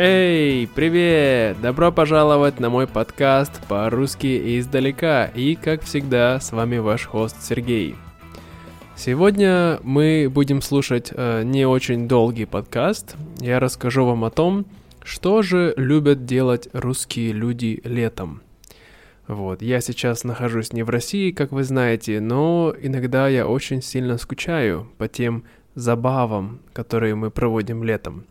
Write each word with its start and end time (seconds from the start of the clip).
Эй, 0.00 0.68
привет! 0.68 1.60
Добро 1.60 1.90
пожаловать 1.90 2.60
на 2.60 2.70
мой 2.70 2.86
подкаст 2.86 3.60
по-русски 3.66 4.60
издалека. 4.60 5.24
И, 5.24 5.56
как 5.56 5.82
всегда, 5.82 6.38
с 6.38 6.52
вами 6.52 6.78
ваш 6.78 7.04
хост 7.04 7.42
Сергей. 7.42 7.96
Сегодня 8.94 9.80
мы 9.82 10.30
будем 10.32 10.62
слушать 10.62 11.10
э, 11.12 11.42
не 11.42 11.66
очень 11.66 12.06
долгий 12.06 12.44
подкаст. 12.44 13.16
Я 13.40 13.58
расскажу 13.58 14.04
вам 14.04 14.24
о 14.24 14.30
том, 14.30 14.66
что 15.02 15.42
же 15.42 15.74
любят 15.76 16.24
делать 16.24 16.68
русские 16.72 17.32
люди 17.32 17.80
летом. 17.82 18.42
Вот, 19.26 19.62
я 19.62 19.80
сейчас 19.80 20.22
нахожусь 20.22 20.72
не 20.72 20.84
в 20.84 20.90
России, 20.90 21.32
как 21.32 21.50
вы 21.50 21.64
знаете, 21.64 22.20
но 22.20 22.72
иногда 22.80 23.26
я 23.26 23.48
очень 23.48 23.82
сильно 23.82 24.16
скучаю 24.16 24.88
по 24.96 25.08
тем 25.08 25.42
забавам, 25.74 26.60
которые 26.72 27.16
мы 27.16 27.32
проводим 27.32 27.82
летом. 27.82 28.26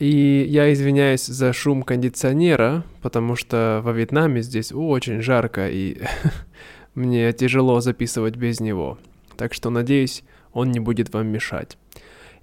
И 0.00 0.46
я 0.48 0.72
извиняюсь 0.72 1.26
за 1.26 1.52
шум 1.52 1.82
кондиционера, 1.82 2.84
потому 3.02 3.36
что 3.36 3.82
во 3.84 3.92
Вьетнаме 3.92 4.40
здесь 4.40 4.72
очень 4.72 5.20
жарко, 5.20 5.68
и 5.68 5.98
мне 6.94 7.30
тяжело 7.34 7.80
записывать 7.80 8.36
без 8.36 8.60
него. 8.60 8.98
Так 9.36 9.52
что 9.52 9.68
надеюсь, 9.68 10.24
он 10.54 10.70
не 10.70 10.80
будет 10.80 11.12
вам 11.12 11.26
мешать. 11.26 11.76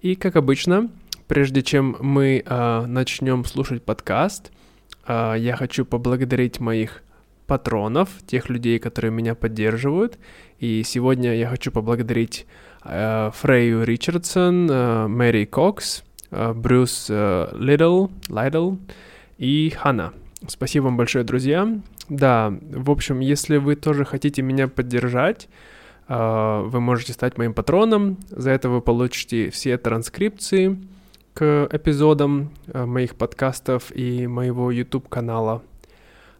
И 0.03 0.13
как 0.13 0.35
обычно, 0.35 0.91
прежде 1.27 1.63
чем 1.63 1.97
мы 1.99 2.43
э, 2.45 2.85
начнем 2.85 3.43
слушать 3.43 3.81
подкаст, 3.81 4.51
э, 5.07 5.33
я 5.39 5.55
хочу 5.55 5.83
поблагодарить 5.83 6.59
моих 6.59 7.01
патронов, 7.47 8.09
тех 8.27 8.49
людей, 8.49 8.77
которые 8.77 9.09
меня 9.09 9.33
поддерживают. 9.33 10.19
И 10.59 10.83
сегодня 10.85 11.33
я 11.33 11.47
хочу 11.47 11.71
поблагодарить 11.71 12.45
э, 12.83 13.31
Фрейю 13.33 13.83
Ричардсон, 13.83 14.69
э, 14.69 15.07
Мэри 15.07 15.45
Кокс, 15.45 16.03
Брюс 16.31 17.07
э, 17.09 17.49
Лидл, 17.53 18.07
Лайдл 18.29 18.75
и 19.37 19.69
Хана. 19.69 20.13
Спасибо 20.47 20.85
вам 20.85 20.97
большое, 20.97 21.23
друзья. 21.23 21.67
Да, 22.09 22.53
в 22.61 22.91
общем, 22.91 23.19
если 23.19 23.57
вы 23.57 23.75
тоже 23.75 24.05
хотите 24.05 24.41
меня 24.41 24.67
поддержать, 24.67 25.49
э, 26.07 26.61
вы 26.65 26.79
можете 26.79 27.13
стать 27.13 27.37
моим 27.37 27.53
патроном. 27.53 28.17
За 28.29 28.51
это 28.51 28.69
вы 28.69 28.81
получите 28.81 29.49
все 29.49 29.77
транскрипции 29.77 30.77
к 31.33 31.69
эпизодам 31.71 32.51
моих 32.73 33.15
подкастов 33.15 33.95
и 33.95 34.25
моего 34.25 34.71
YouTube-канала. 34.71 35.61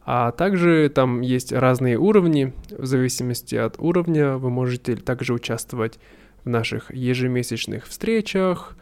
А 0.10 0.32
также 0.32 0.88
там 0.88 1.20
есть 1.20 1.52
разные 1.52 1.98
уровни. 1.98 2.54
В 2.70 2.86
зависимости 2.86 3.56
от 3.56 3.76
уровня 3.78 4.38
вы 4.38 4.50
можете 4.50 4.96
также 4.96 5.34
участвовать 5.34 6.00
в 6.46 6.50
наших 6.50 6.96
ежемесячных 6.96 7.86
встречах, 7.86 8.78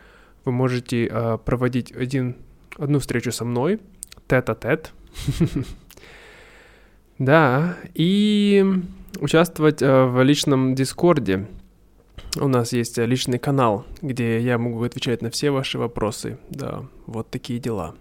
вы 0.45 0.51
можете 0.51 1.07
э, 1.07 1.37
проводить 1.43 1.91
один, 1.91 2.37
одну 2.77 2.99
встречу 2.99 3.31
со 3.31 3.45
мной, 3.45 3.79
тет-а-тет. 4.27 4.93
Да, 7.17 7.77
и 7.93 8.65
участвовать 9.21 9.81
э, 9.81 10.03
в 10.03 10.21
личном 10.21 10.75
дискорде. 10.75 11.47
У 12.37 12.49
нас 12.49 12.73
есть 12.73 12.97
личный 12.97 13.39
канал, 13.39 13.85
где 14.01 14.37
я 14.41 14.57
могу 14.57 14.83
отвечать 14.83 15.21
на 15.21 15.29
все 15.29 15.51
ваши 15.51 15.79
вопросы. 15.79 16.37
Да, 16.49 16.83
вот 17.05 17.29
такие 17.29 17.59
дела. 17.59 17.95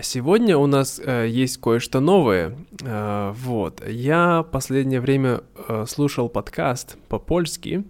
Сегодня 0.00 0.56
у 0.56 0.66
нас 0.66 1.00
э, 1.04 1.26
есть 1.28 1.58
кое-что 1.60 1.98
новое. 1.98 2.56
Э, 2.82 3.32
вот, 3.34 3.82
я 3.88 4.44
последнее 4.44 5.00
время 5.00 5.40
э, 5.56 5.86
слушал 5.88 6.28
подкаст 6.28 6.96
по-польски, 7.08 7.82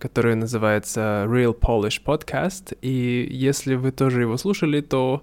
который 0.00 0.34
называется 0.34 1.26
Real 1.28 1.56
Polish 1.56 2.02
Podcast. 2.04 2.76
И 2.80 3.28
если 3.30 3.76
вы 3.76 3.92
тоже 3.92 4.22
его 4.22 4.36
слушали, 4.36 4.80
то 4.80 5.22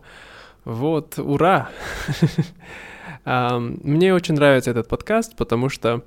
вот, 0.64 1.18
ура! 1.18 1.70
Мне 3.26 4.14
очень 4.14 4.36
нравится 4.36 4.72
этот 4.72 4.88
подкаст, 4.88 5.36
потому 5.36 5.68
что 5.68 6.04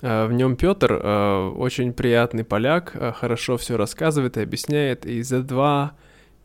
а, 0.00 0.26
в 0.26 0.32
нем 0.32 0.56
Петр 0.56 1.00
а, 1.02 1.50
очень 1.50 1.92
приятный 1.92 2.44
поляк, 2.44 2.92
а, 2.94 3.12
хорошо 3.12 3.56
все 3.56 3.76
рассказывает 3.76 4.36
и 4.36 4.42
объясняет. 4.42 5.04
И 5.04 5.22
за 5.22 5.42
два 5.42 5.92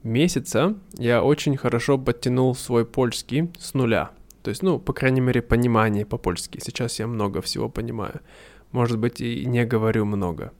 месяца 0.03 0.75
я 0.97 1.23
очень 1.23 1.57
хорошо 1.57 1.97
подтянул 1.97 2.55
свой 2.55 2.85
польский 2.85 3.51
с 3.59 3.73
нуля. 3.73 4.11
То 4.43 4.49
есть, 4.49 4.63
ну, 4.63 4.79
по 4.79 4.93
крайней 4.93 5.21
мере, 5.21 5.41
понимание 5.41 6.05
по-польски. 6.05 6.59
Сейчас 6.63 6.99
я 6.99 7.07
много 7.07 7.41
всего 7.41 7.69
понимаю. 7.69 8.21
Может 8.71 8.97
быть, 8.97 9.21
и 9.21 9.45
не 9.45 9.65
говорю 9.65 10.05
много. 10.05 10.51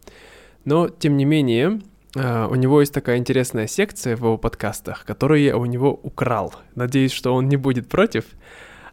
Но, 0.67 0.89
тем 0.89 1.15
не 1.15 1.23
менее, 1.23 1.79
а, 2.13 2.49
у 2.49 2.55
него 2.55 2.81
есть 2.81 2.93
такая 2.93 3.19
интересная 3.19 3.67
секция 3.67 4.17
в 4.17 4.19
его 4.19 4.37
подкастах, 4.37 5.05
которую 5.05 5.41
я 5.41 5.55
у 5.55 5.63
него 5.63 5.97
украл. 6.03 6.53
Надеюсь, 6.75 7.13
что 7.13 7.33
он 7.33 7.47
не 7.47 7.55
будет 7.55 7.87
против. 7.87 8.25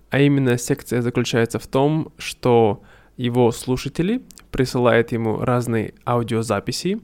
А 0.08 0.20
именно 0.20 0.56
секция 0.56 1.02
заключается 1.02 1.58
в 1.58 1.66
том, 1.66 2.12
что 2.16 2.84
его 3.16 3.50
слушатели 3.50 4.22
присылают 4.52 5.10
ему 5.10 5.40
разные 5.40 5.94
аудиозаписи, 6.06 7.00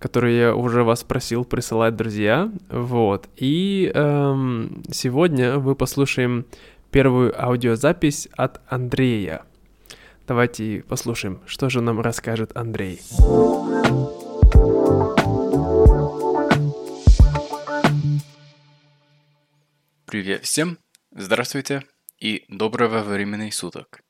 которые 0.00 0.40
я 0.40 0.54
уже 0.56 0.82
вас 0.82 1.04
просил 1.04 1.44
присылать, 1.44 1.94
друзья. 1.94 2.50
Вот. 2.70 3.28
И 3.36 3.88
эм, 3.94 4.82
сегодня 4.90 5.58
вы 5.58 5.76
послушаем 5.76 6.44
первую 6.90 7.40
аудиозапись 7.40 8.28
от 8.36 8.60
Андрея. 8.66 9.44
Давайте 10.28 10.84
послушаем, 10.86 11.42
что 11.46 11.70
же 11.70 11.80
нам 11.80 12.02
расскажет 12.02 12.54
Андрей. 12.54 13.00
Привет 20.04 20.44
всем, 20.44 20.76
здравствуйте 21.12 21.86
и 22.18 22.44
доброго 22.48 23.02
времени 23.02 23.48
суток. 23.48 24.02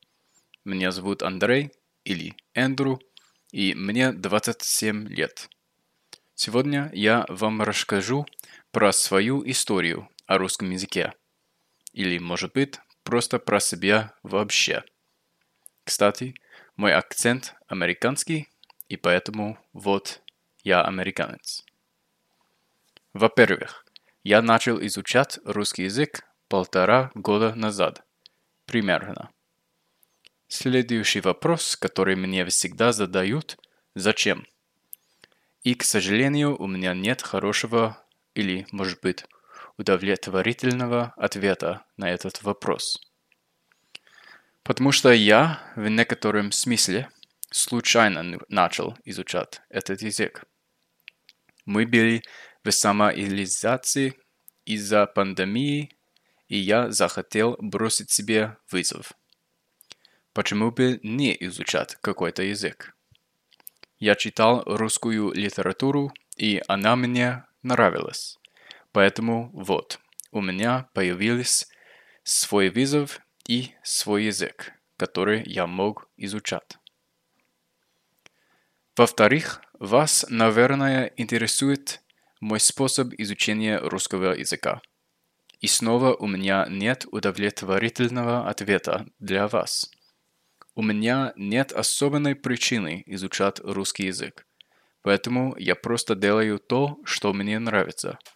Меня 0.65 0.91
зовут 0.91 1.23
Андрей 1.23 1.71
или 2.03 2.35
Эндрю, 2.53 2.99
и 3.53 3.75
мне 3.75 4.11
27 4.11 5.07
лет. 5.07 5.49
Сегодня 6.35 6.91
я 6.95 7.27
вам 7.29 7.63
расскажу 7.63 8.27
про 8.73 8.91
свою 8.91 9.49
историю 9.49 10.09
о 10.27 10.39
русском 10.39 10.69
языке. 10.71 11.13
Или, 11.93 12.19
может 12.19 12.55
быть, 12.55 12.81
просто 13.05 13.39
про 13.39 13.61
себя 13.61 14.15
вообще– 14.25 14.83
кстати, 15.89 16.35
мой 16.77 16.93
акцент 16.93 17.55
американский, 17.67 18.51
и 18.91 18.99
поэтому 18.99 19.59
вот 19.73 20.21
я 20.63 20.83
американец. 20.83 21.65
Во-первых, 23.15 23.87
я 24.23 24.43
начал 24.43 24.85
изучать 24.85 25.39
русский 25.47 25.85
язык 25.85 26.27
полтора 26.49 27.11
года 27.15 27.55
назад. 27.55 28.05
Примерно. 28.67 29.31
Следующий 30.47 31.23
вопрос, 31.23 31.75
который 31.75 32.17
мне 32.17 32.45
всегда 32.45 32.93
задают– 32.93 33.57
зачем? 33.95 34.47
И, 35.63 35.75
к 35.75 35.85
сожалению, 35.85 36.55
у 36.61 36.67
меня 36.67 36.93
нет 36.93 37.23
хорошего 37.23 38.05
или, 38.35 38.67
может 38.73 39.01
быть, 39.01 39.25
удовлетворительного 39.79 41.15
ответа 41.17 41.87
на 41.97 42.11
этот 42.11 42.43
вопрос– 42.43 43.01
Потому 44.69 44.93
что 44.93 45.11
я 45.11 45.63
в 45.77 45.89
некотором 45.89 46.53
смысле 46.53 47.09
случайно 47.51 48.39
начал 48.51 48.99
изучать 49.07 49.63
этот 49.71 50.03
язык. 50.03 50.45
Мы 51.65 51.87
были 51.87 52.23
в 52.63 52.71
самоизоляции 52.71 54.13
из-за 54.67 55.07
пандемии, 55.07 55.97
и 56.49 56.59
я 56.59 56.91
захотел 56.91 57.57
бросить 57.59 58.11
себе 58.11 58.59
вызов. 58.71 59.15
Почему 60.35 60.71
бы 60.71 61.01
не 61.03 61.35
изучать 61.47 61.97
какой-то 62.03 62.43
язык? 62.43 62.95
Я 63.99 64.17
читал 64.17 64.65
русскую 64.67 65.33
литературу, 65.33 66.13
и 66.37 66.63
она 66.69 66.95
мне 66.95 67.45
нравилась. 67.63 68.39
Поэтому 68.93 69.49
вот, 69.55 69.99
у 70.31 70.43
меня 70.43 70.91
появился 70.93 71.69
свой 72.23 72.69
вызов, 72.69 73.23
и 73.49 73.73
свой 73.83 74.25
язык, 74.25 74.73
который 74.97 75.43
я 75.47 75.67
мог 75.67 76.09
изучать. 76.17 76.79
Во-вторых, 78.97 79.63
вас, 79.79 80.27
наверное, 80.29 81.13
интересует 81.17 82.03
мой 82.41 82.61
способ 82.61 83.13
изучения 83.17 83.79
русского 83.79 84.35
языка. 84.35 84.81
И 85.61 85.67
снова 85.67 86.15
у 86.15 86.27
меня 86.27 86.67
нет 86.69 87.07
удовлетворительного 87.11 88.49
ответа 88.49 89.07
для 89.19 89.49
вас. 89.49 89.91
У 90.75 90.83
меня 90.83 91.33
нет 91.37 91.73
особенной 91.73 92.37
причины 92.37 93.03
изучать 93.07 93.59
русский 93.61 94.07
язык, 94.07 94.47
поэтому 95.03 95.57
я 95.59 95.75
просто 95.75 96.15
делаю 96.15 96.61
то, 96.61 96.99
что 97.05 97.33
мне 97.33 97.59
нравится– 97.59 98.19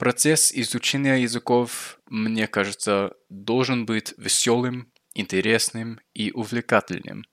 Процесс 0.00 0.50
изучения 0.54 1.16
языков, 1.16 2.00
мне 2.06 2.46
кажется, 2.46 3.12
должен 3.28 3.84
быть 3.84 4.14
веселым, 4.16 4.90
интересным 5.12 6.00
и 6.14 6.32
увлекательным. 6.32 7.26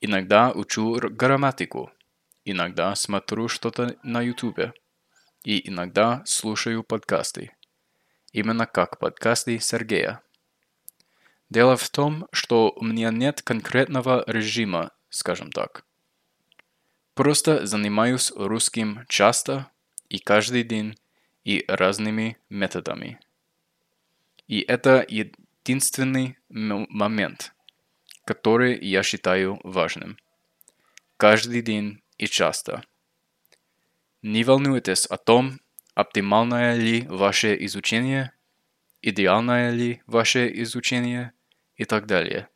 Иногда 0.00 0.50
учу 0.50 0.98
грамматику, 1.00 1.92
иногда 2.44 2.96
смотрю 2.96 3.46
что-то 3.46 3.96
на 4.02 4.22
ютубе, 4.22 4.74
и 5.44 5.68
иногда 5.68 6.24
слушаю 6.26 6.82
подкасты. 6.82 7.52
именно 8.32 8.66
как 8.66 8.98
подкасты 8.98 9.60
Сергея. 9.60 10.22
Дело 11.48 11.76
в 11.76 11.88
том, 11.90 12.26
что 12.32 12.72
у 12.74 12.84
меня 12.84 13.12
нет 13.12 13.42
конкретного 13.42 14.24
режима, 14.26 14.90
скажем 15.10 15.52
так. 15.52 15.84
Просто 17.14 17.66
занимаюсь 17.66 18.32
русским 18.34 19.04
часто 19.08 19.70
и 20.08 20.18
каждый 20.18 20.64
день 20.64 20.96
и 21.46 21.64
разными 21.68 22.36
методами. 22.50 23.20
И 24.48 24.62
это 24.62 25.06
единственный 25.08 26.36
момент, 26.48 27.54
который 28.24 28.76
я 28.84 29.04
считаю 29.04 29.60
важным. 29.62 30.18
Каждый 31.16 31.62
день 31.62 32.02
и 32.18 32.26
часто. 32.26 32.82
Не 34.22 34.42
волнуйтесь 34.42 35.06
о 35.06 35.16
том, 35.18 35.60
оптимальное 35.94 36.74
ли 36.74 37.02
ваше 37.02 37.56
изучение, 37.66 38.32
идеальное 39.00 39.70
ли 39.70 40.02
ваше 40.06 40.50
изучение 40.62 41.32
и 41.76 41.84
так 41.84 42.06
далее. 42.06 42.48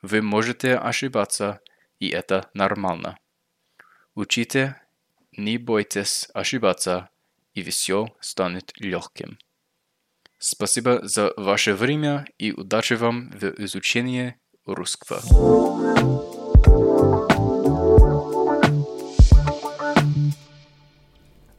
Вы 0.00 0.22
можете 0.22 0.76
ошибаться, 0.76 1.60
и 2.00 2.08
это 2.08 2.48
нормально. 2.54 3.18
Учите, 4.14 4.80
не 5.32 5.58
бойтесь 5.58 6.30
ошибаться, 6.32 7.10
и 7.56 7.62
все 7.62 8.08
станет 8.20 8.72
легким. 8.76 9.38
Спасибо 10.38 11.00
за 11.02 11.32
ваше 11.36 11.74
время 11.74 12.26
и 12.38 12.52
удачи 12.52 12.92
вам 12.92 13.30
в 13.30 13.42
изучении 13.64 14.36
русского. 14.66 15.20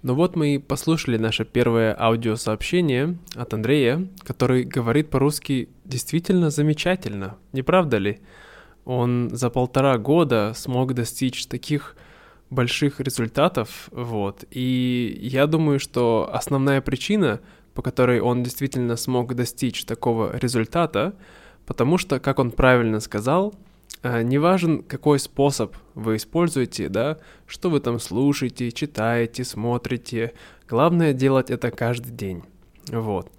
Ну 0.03 0.13
вот 0.13 0.35
мы 0.35 0.55
и 0.55 0.57
послушали 0.59 1.17
наше 1.17 1.44
первое 1.44 1.99
аудиосообщение 1.99 3.17
от 3.35 3.53
Андрея, 3.53 4.07
который 4.23 4.63
говорит 4.63 5.09
по-русски 5.09 5.69
действительно 5.83 6.51
замечательно, 6.51 7.38
не 7.51 7.63
правда 7.63 7.97
ли? 7.97 8.19
Он 8.85 9.29
за 9.35 9.49
полтора 9.49 9.97
года 9.97 10.53
смог 10.55 10.94
достичь 10.94 11.47
таких 11.47 11.97
больших 12.49 12.99
результатов, 12.99 13.89
вот. 13.91 14.45
И 14.51 15.17
я 15.21 15.47
думаю, 15.47 15.79
что 15.79 16.29
основная 16.31 16.81
причина, 16.81 17.41
по 17.73 17.81
которой 17.81 18.19
он 18.21 18.44
действительно 18.44 18.95
смог 18.95 19.35
достичь 19.35 19.85
такого 19.85 20.35
результата, 20.38 21.15
потому 21.65 21.97
что, 21.97 22.19
как 22.19 22.39
он 22.39 22.51
правильно 22.51 22.99
сказал, 22.99 23.53
э, 24.03 24.21
не 24.23 24.38
важен, 24.38 24.83
какой 24.83 25.19
способ 25.19 25.75
вы 25.94 26.15
используете, 26.15 26.89
да, 26.89 27.17
что 27.45 27.69
вы 27.69 27.79
там 27.79 27.99
слушаете, 27.99 28.71
читаете, 28.71 29.44
смотрите. 29.44 30.33
Главное 30.69 31.13
делать 31.13 31.51
это 31.51 31.71
каждый 31.71 32.11
день. 32.11 32.44
Вот. 32.89 33.31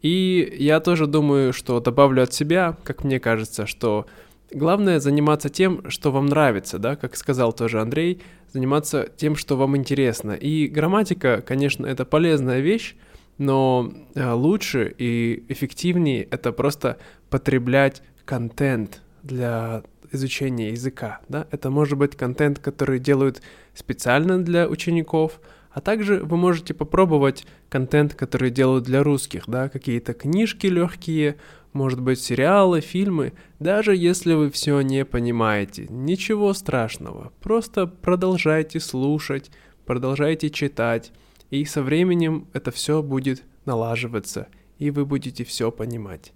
И 0.00 0.56
я 0.58 0.80
тоже 0.80 1.06
думаю, 1.06 1.52
что 1.52 1.80
добавлю 1.80 2.22
от 2.22 2.32
себя, 2.34 2.76
как 2.84 3.04
мне 3.04 3.20
кажется, 3.20 3.66
что 3.66 4.06
главное 4.52 5.00
заниматься 5.00 5.48
тем, 5.48 5.88
что 5.90 6.10
вам 6.10 6.26
нравится, 6.26 6.78
да, 6.78 6.96
как 6.96 7.16
сказал 7.16 7.52
тоже 7.52 7.80
Андрей, 7.80 8.22
заниматься 8.52 9.08
тем, 9.16 9.36
что 9.36 9.56
вам 9.56 9.76
интересно. 9.76 10.32
И 10.32 10.68
грамматика, 10.68 11.42
конечно, 11.46 11.86
это 11.86 12.04
полезная 12.04 12.60
вещь, 12.60 12.96
но 13.38 13.92
э, 14.14 14.32
лучше 14.32 14.94
и 14.96 15.44
эффективнее 15.48 16.22
это 16.22 16.52
просто 16.52 16.98
потреблять 17.30 18.02
контент 18.24 19.02
для 19.22 19.82
изучения 20.12 20.70
языка. 20.70 21.20
Да? 21.28 21.46
Это 21.50 21.70
может 21.70 21.98
быть 21.98 22.16
контент, 22.16 22.58
который 22.58 22.98
делают 22.98 23.42
специально 23.74 24.42
для 24.42 24.68
учеников, 24.68 25.40
а 25.72 25.80
также 25.80 26.20
вы 26.20 26.36
можете 26.36 26.72
попробовать 26.72 27.44
контент, 27.68 28.14
который 28.14 28.50
делают 28.50 28.84
для 28.84 29.02
русских, 29.02 29.44
да, 29.48 29.68
какие-то 29.68 30.14
книжки 30.14 30.68
легкие, 30.68 31.36
может 31.74 32.00
быть 32.00 32.20
сериалы, 32.20 32.80
фильмы, 32.80 33.34
даже 33.58 33.94
если 33.94 34.32
вы 34.32 34.50
все 34.50 34.80
не 34.80 35.04
понимаете, 35.04 35.86
ничего 35.90 36.54
страшного, 36.54 37.32
просто 37.42 37.86
продолжайте 37.86 38.80
слушать, 38.80 39.50
продолжайте 39.84 40.48
читать, 40.48 41.12
и 41.50 41.64
со 41.64 41.82
временем 41.82 42.46
это 42.52 42.70
все 42.70 43.02
будет 43.02 43.42
налаживаться, 43.66 44.48
и 44.78 44.90
вы 44.90 45.04
будете 45.04 45.44
все 45.44 45.70
понимать. 45.70 46.32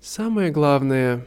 Самое 0.00 0.50
главное 0.50 1.24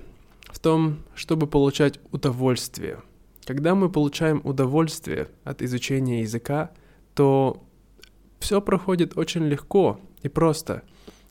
в 0.48 0.60
том, 0.60 0.98
чтобы 1.14 1.48
получать 1.48 2.00
удовольствие. 2.12 3.02
Когда 3.46 3.76
мы 3.76 3.90
получаем 3.90 4.42
удовольствие 4.44 5.30
от 5.44 5.62
изучения 5.62 6.22
языка, 6.22 6.72
то 7.14 7.64
все 8.40 8.62
проходит 8.62 9.18
очень 9.18 9.46
легко 9.46 10.00
и 10.24 10.28
просто. 10.28 10.84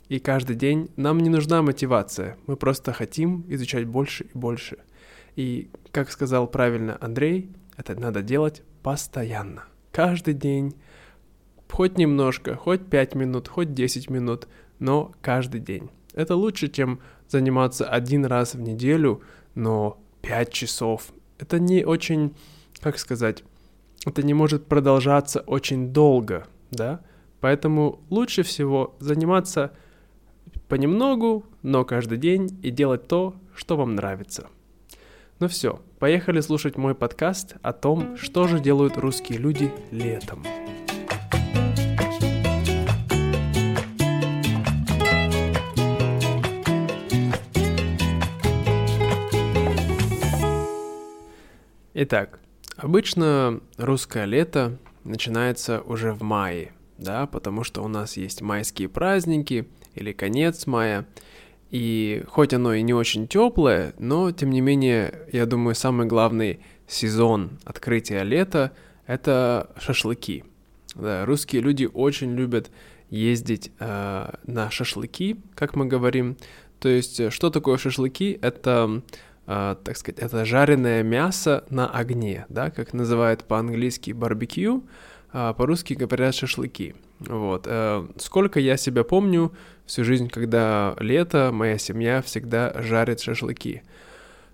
И 0.08 0.18
каждый 0.18 0.56
день 0.56 0.90
нам 0.96 1.18
не 1.18 1.30
нужна 1.30 1.62
мотивация, 1.62 2.36
мы 2.46 2.56
просто 2.56 2.92
хотим 2.92 3.44
изучать 3.48 3.86
больше 3.86 4.24
и 4.24 4.38
больше. 4.38 4.78
И, 5.34 5.70
как 5.92 6.10
сказал 6.10 6.46
правильно 6.46 6.98
Андрей, 7.00 7.50
это 7.76 7.98
надо 7.98 8.22
делать 8.22 8.62
постоянно. 8.82 9.64
Каждый 9.92 10.34
день, 10.34 10.74
хоть 11.70 11.98
немножко, 11.98 12.54
хоть 12.54 12.86
5 12.86 13.14
минут, 13.14 13.48
хоть 13.48 13.74
10 13.74 14.10
минут, 14.10 14.46
но 14.78 15.12
каждый 15.22 15.60
день. 15.60 15.90
Это 16.12 16.36
лучше, 16.36 16.68
чем 16.68 17.00
заниматься 17.28 17.88
один 17.88 18.26
раз 18.26 18.54
в 18.54 18.60
неделю, 18.60 19.22
но 19.54 19.98
5 20.22 20.52
часов. 20.52 21.12
Это 21.38 21.58
не 21.58 21.84
очень, 21.84 22.36
как 22.80 22.98
сказать, 22.98 23.42
это 24.06 24.22
не 24.22 24.34
может 24.34 24.66
продолжаться 24.66 25.40
очень 25.40 25.92
долго, 25.92 26.46
да? 26.70 27.00
Поэтому 27.40 28.00
лучше 28.10 28.42
всего 28.42 28.94
заниматься 29.00 29.72
понемногу, 30.74 31.44
но 31.62 31.84
каждый 31.84 32.18
день 32.18 32.58
и 32.64 32.72
делать 32.72 33.06
то, 33.06 33.36
что 33.54 33.76
вам 33.76 33.94
нравится. 33.94 34.48
Ну 35.38 35.46
все, 35.46 35.80
поехали 36.00 36.40
слушать 36.40 36.76
мой 36.76 36.96
подкаст 36.96 37.54
о 37.62 37.72
том, 37.72 38.16
что 38.16 38.48
же 38.48 38.58
делают 38.58 38.96
русские 38.96 39.38
люди 39.38 39.72
летом. 39.92 40.42
Итак, 51.94 52.40
обычно 52.76 53.60
русское 53.76 54.24
лето 54.24 54.76
начинается 55.04 55.82
уже 55.82 56.12
в 56.12 56.24
мае, 56.24 56.72
да, 56.98 57.28
потому 57.28 57.62
что 57.62 57.84
у 57.84 57.86
нас 57.86 58.16
есть 58.16 58.42
майские 58.42 58.88
праздники 58.88 59.68
или 59.94 60.12
конец 60.12 60.66
мая, 60.66 61.06
и 61.70 62.22
хоть 62.28 62.54
оно 62.54 62.74
и 62.74 62.82
не 62.82 62.94
очень 62.94 63.26
теплое, 63.26 63.94
но 63.98 64.30
тем 64.32 64.50
не 64.50 64.60
менее, 64.60 65.26
я 65.32 65.46
думаю, 65.46 65.74
самый 65.74 66.06
главный 66.06 66.60
сезон 66.86 67.58
открытия 67.64 68.22
лета– 68.22 68.72
это 69.06 69.70
шашлыки. 69.78 70.44
Да, 70.94 71.24
русские 71.26 71.62
люди 71.62 71.88
очень 71.92 72.34
любят 72.34 72.70
ездить 73.10 73.72
э, 73.80 74.34
на 74.46 74.70
шашлыки, 74.70 75.36
как 75.54 75.74
мы 75.74 75.86
говорим. 75.86 76.36
То 76.78 76.88
есть, 76.88 77.32
что 77.32 77.50
такое 77.50 77.76
шашлыки? 77.78 78.38
Это 78.40 79.02
Uh, 79.46 79.76
так 79.84 79.98
сказать, 79.98 80.20
это 80.20 80.46
жареное 80.46 81.02
мясо 81.02 81.66
на 81.68 81.86
огне, 81.86 82.46
да, 82.48 82.70
как 82.70 82.94
называют 82.94 83.44
по-английски 83.44 84.12
барбекю, 84.12 84.84
а 85.34 85.52
по-русски 85.52 85.92
говорят 85.92 86.34
шашлыки. 86.34 86.94
Вот. 87.18 87.66
Uh, 87.66 88.10
сколько 88.18 88.58
я 88.58 88.78
себя 88.78 89.04
помню, 89.04 89.52
всю 89.86 90.04
жизнь, 90.04 90.28
когда 90.28 90.96
лето, 90.98 91.50
моя 91.52 91.78
семья 91.78 92.22
всегда 92.22 92.72
жарит 92.82 93.20
шашлыки. 93.20 93.82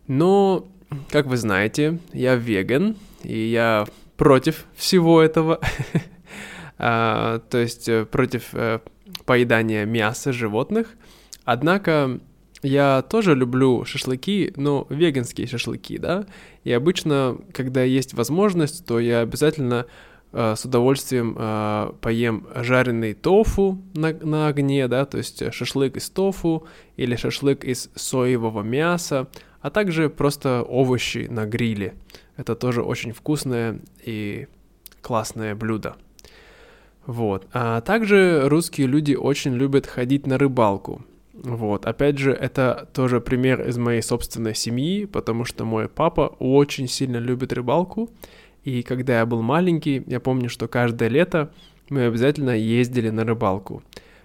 Но, 0.07 0.69
как 1.11 1.27
вы 1.27 1.37
знаете, 1.37 1.99
я 2.13 2.35
веган, 2.35 2.97
и 3.23 3.39
я 3.39 3.87
против 4.17 4.67
всего 4.75 5.21
этого. 5.23 5.61
uh, 6.79 7.41
то 7.51 7.59
есть 7.59 7.89
э, 7.89 8.05
против 8.05 8.55
uh, 8.55 8.81
поедания 9.25 9.85
мяса 9.85 10.33
животных. 10.33 10.89
Однако 11.45 12.21
я 12.63 13.03
тоже 13.03 13.35
люблю 13.35 13.85
шашлыки, 13.85 14.53
но 14.57 14.87
веганские 14.91 15.47
шашлыки, 15.47 15.99
да. 15.99 16.27
И 16.65 16.73
обычно, 16.73 17.39
когда 17.53 17.83
есть 17.83 18.13
возможность, 18.15 18.85
то 18.85 19.01
я 19.01 19.21
обязательно 19.21 19.87
э, 19.87 20.11
с 20.33 20.65
удовольствием 20.65 21.37
э, 21.39 21.93
поем 22.01 22.47
жареный 22.55 23.15
тофу 23.15 23.81
на, 23.95 24.13
на 24.13 24.49
огне, 24.49 24.87
да, 24.89 25.05
то 25.05 25.19
есть 25.19 25.53
шашлык 25.53 25.97
из 25.97 26.09
тофу 26.11 26.67
или 26.97 27.17
шашлык 27.17 27.65
из 27.65 27.91
соевого 27.95 28.63
мяса, 28.63 29.29
а 29.61 29.71
также 29.71 30.09
просто 30.09 30.63
овощи 30.63 31.27
на 31.31 31.47
гриле. 31.47 31.95
Это 32.37 32.55
тоже 32.55 32.83
очень 32.83 33.13
вкусное 33.13 33.81
и 34.05 34.47
классное 35.03 35.55
блюдо. 35.55 35.97
Вот. 37.07 37.47
А 37.53 37.81
также 37.81 38.49
русские 38.49 38.87
люди 38.87 39.15
очень 39.15 39.55
любят 39.55 39.87
ходить 39.87 40.27
на 40.27 40.39
рыбалку. 40.39 41.03
Вот, 41.33 41.87
опять 41.87 42.19
же, 42.19 42.33
это 42.33 42.89
тоже 42.93 43.21
пример 43.21 43.67
из 43.67 43.79
моей 43.79 44.03
собственной 44.03 44.55
семьи, 44.55 45.07
потому 45.07 45.47
что 45.47 45.65
мой 45.65 45.89
папа 45.89 46.37
очень 46.39 46.87
сильно 46.87 47.17
любит 47.17 47.55
рыбалку, 47.55 48.11
и 48.65 48.83
когда 48.83 49.19
я 49.19 49.27
был 49.27 49.43
маленький, 49.43 50.03
я 50.07 50.21
помню, 50.21 50.49
что 50.49 50.69
каждое 50.69 51.09
лето 51.09 51.53
мы 51.89 52.05
обязательно 52.05 52.51
ездили 52.51 53.11
на 53.11 53.25
рыбалку. 53.25 53.83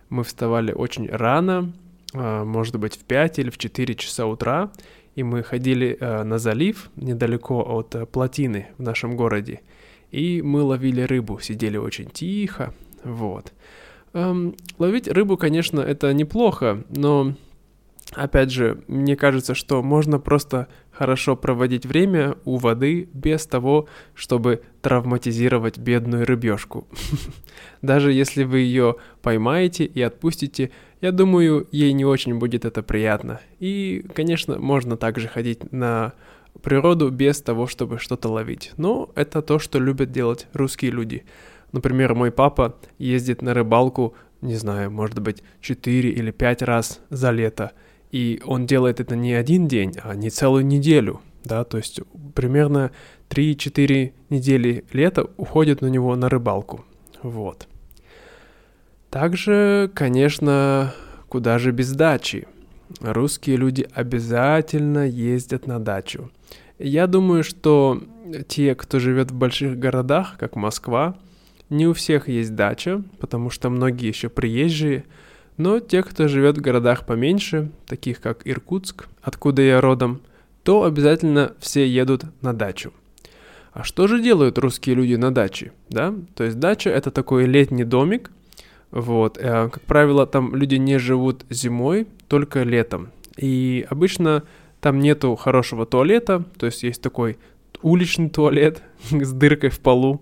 мы 0.09 0.23
вставали 0.23 0.71
очень 0.71 1.09
рано, 1.09 1.73
а, 2.13 2.43
может 2.45 2.77
быть, 2.77 2.95
в 2.95 3.03
5 3.05 3.39
или 3.39 3.49
в 3.49 3.57
4 3.57 3.95
часа 3.95 4.27
утра, 4.27 4.71
и 5.15 5.23
мы 5.23 5.41
ходили 5.43 5.97
а, 5.99 6.23
на 6.23 6.37
залив 6.37 6.89
недалеко 6.95 7.61
от 7.61 7.95
а, 7.95 8.05
плотины 8.05 8.67
в 8.77 8.83
нашем 8.83 9.15
городе, 9.15 9.61
и 10.11 10.41
мы 10.41 10.61
ловили 10.61 11.01
рыбу, 11.01 11.39
сидели 11.39 11.77
очень 11.77 12.09
тихо, 12.09 12.73
вот. 13.03 13.51
Эм, 14.13 14.55
ловить 14.77 15.07
рыбу, 15.07 15.37
конечно, 15.37 15.81
это 15.81 16.13
неплохо, 16.13 16.83
но 16.89 17.35
Опять 18.13 18.51
же, 18.51 18.83
мне 18.87 19.15
кажется, 19.15 19.55
что 19.55 19.81
можно 19.81 20.19
просто 20.19 20.67
хорошо 20.97 21.35
проводить 21.35 21.85
время 21.85 22.35
у 22.45 22.57
воды 22.57 23.09
без 23.13 23.45
того, 23.45 23.87
чтобы 24.13 24.61
травматизировать 24.81 25.77
бедную 25.77 26.25
рыбешку. 26.25 26.87
Даже 27.81 28.13
если 28.13 28.43
вы 28.43 28.59
ее 28.59 28.95
поймаете 29.21 29.85
и 29.85 30.01
отпустите, 30.01 30.71
я 31.01 31.11
думаю, 31.11 31.67
ей 31.71 31.93
не 31.93 32.05
очень 32.05 32.39
будет 32.39 32.65
это 32.65 32.81
приятно. 32.81 33.41
И, 33.59 34.05
конечно, 34.13 34.57
можно 34.57 34.95
также 34.97 35.27
ходить 35.27 35.71
на 35.71 36.13
природу 36.61 37.09
без 37.09 37.41
того, 37.41 37.67
чтобы 37.67 37.99
что-то 37.99 38.29
ловить. 38.29 38.71
Но 38.77 39.09
это 39.15 39.41
то, 39.41 39.59
что 39.59 39.79
любят 39.79 40.11
делать 40.11 40.47
русские 40.53 40.91
люди. 40.91 41.25
Например, 41.73 42.15
мой 42.15 42.31
папа 42.31 42.77
ездит 42.97 43.41
на 43.41 43.53
рыбалку, 43.53 44.15
не 44.41 44.55
знаю, 44.55 44.91
может 44.91 45.19
быть, 45.19 45.43
4 45.59 46.09
или 46.09 46.31
5 46.31 46.61
раз 46.61 47.01
за 47.09 47.31
лето– 47.31 47.71
и 48.15 48.41
он 48.45 48.65
делает 48.65 49.01
это 49.01 49.17
не 49.17 49.33
один 49.33 49.67
день, 49.67 49.93
а 50.01 50.15
не 50.15 50.29
целую 50.29 50.65
неделю, 50.65 51.19
да, 51.43 51.65
то 51.65 51.75
есть 51.75 51.99
примерно 52.33 52.91
3-4 53.27 54.13
недели 54.29 54.85
лета 54.93 55.27
уходит 55.35 55.81
на 55.81 55.87
него 55.87 56.15
на 56.15 56.29
рыбалку, 56.29 56.85
вот. 57.21 57.67
Также, 59.09 59.91
конечно, 59.93 60.93
куда 61.27 61.59
же 61.59 61.73
без 61.73 61.91
дачи? 61.91 62.47
Русские 63.01 63.57
люди 63.57 63.85
обязательно 63.93 65.05
ездят 65.05 65.67
на 65.67 65.79
дачу. 65.79 66.31
Я 66.79 67.07
думаю, 67.07 67.43
что 67.43 68.01
те, 68.47 68.75
кто 68.75 68.99
живет 68.99 69.31
в 69.31 69.35
больших 69.35 69.77
городах, 69.77 70.37
как 70.39 70.55
Москва, 70.55 71.17
не 71.69 71.85
у 71.85 71.91
всех 71.93 72.29
есть 72.29 72.55
дача, 72.55 73.03
потому 73.19 73.49
что 73.49 73.69
многие 73.69 74.07
еще 74.07 74.29
приезжие, 74.29 75.03
но 75.57 75.79
те, 75.79 76.03
кто 76.03 76.27
живет 76.27 76.57
в 76.57 76.61
городах 76.61 77.05
поменьше, 77.05 77.69
таких 77.85 78.21
как 78.21 78.41
Иркутск, 78.45 79.07
откуда 79.21 79.61
я 79.61 79.81
родом, 79.81 80.21
то 80.63 80.83
обязательно 80.83 81.53
все 81.59 81.87
едут 81.87 82.25
на 82.41 82.53
дачу. 82.53 82.91
А 83.71 83.83
что 83.83 84.07
же 84.07 84.21
делают 84.21 84.57
русские 84.57 84.95
люди 84.95 85.15
на 85.15 85.33
даче? 85.33 85.73
Да? 85.89 86.13
То 86.35 86.43
есть 86.43 86.59
дача 86.59 86.89
это 86.89 87.11
такой 87.11 87.45
летний 87.45 87.83
домик. 87.83 88.31
Вот. 88.91 89.37
Э, 89.37 89.69
как 89.69 89.81
правило, 89.81 90.25
там 90.25 90.55
люди 90.55 90.75
не 90.75 90.97
живут 90.97 91.45
зимой, 91.49 92.07
только 92.27 92.63
летом. 92.63 93.09
И 93.37 93.85
обычно 93.89 94.43
там 94.79 94.99
нету 94.99 95.35
хорошего 95.35 95.85
туалета, 95.85 96.45
то 96.57 96.65
есть 96.65 96.83
есть 96.83 97.01
такой 97.01 97.37
уличный 97.81 98.29
туалет 98.29 98.81
с 99.09 99.31
дыркой 99.33 99.69
в 99.69 99.79
полу. 99.79 100.21